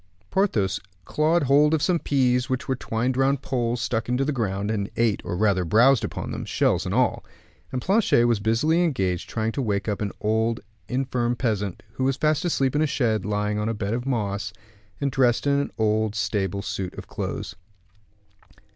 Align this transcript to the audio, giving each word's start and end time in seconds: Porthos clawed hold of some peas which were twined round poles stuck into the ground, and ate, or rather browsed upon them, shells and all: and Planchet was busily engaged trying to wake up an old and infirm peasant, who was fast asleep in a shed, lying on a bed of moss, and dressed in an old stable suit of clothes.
Porthos 0.31 0.79
clawed 1.05 1.43
hold 1.43 1.75
of 1.75 1.81
some 1.83 1.99
peas 1.99 2.49
which 2.49 2.67
were 2.67 2.75
twined 2.75 3.15
round 3.15 3.43
poles 3.43 3.79
stuck 3.79 4.09
into 4.09 4.25
the 4.25 4.31
ground, 4.31 4.71
and 4.71 4.89
ate, 4.97 5.21
or 5.23 5.37
rather 5.37 5.63
browsed 5.63 6.03
upon 6.03 6.31
them, 6.31 6.43
shells 6.43 6.87
and 6.87 6.95
all: 6.95 7.23
and 7.71 7.83
Planchet 7.83 8.25
was 8.25 8.39
busily 8.39 8.83
engaged 8.83 9.29
trying 9.29 9.51
to 9.51 9.61
wake 9.61 9.87
up 9.87 10.01
an 10.01 10.11
old 10.19 10.59
and 10.89 11.01
infirm 11.05 11.35
peasant, 11.35 11.83
who 11.93 12.03
was 12.03 12.17
fast 12.17 12.43
asleep 12.43 12.75
in 12.75 12.81
a 12.81 12.87
shed, 12.87 13.25
lying 13.25 13.59
on 13.59 13.69
a 13.69 13.75
bed 13.75 13.93
of 13.93 14.07
moss, 14.07 14.51
and 14.99 15.11
dressed 15.11 15.45
in 15.45 15.59
an 15.59 15.71
old 15.77 16.15
stable 16.15 16.63
suit 16.63 16.95
of 16.95 17.05
clothes. 17.07 17.55